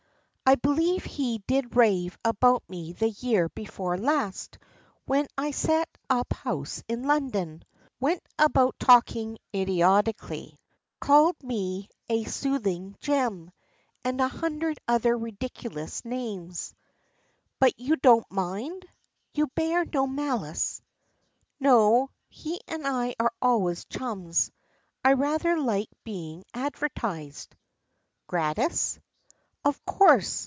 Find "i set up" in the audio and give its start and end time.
5.37-6.33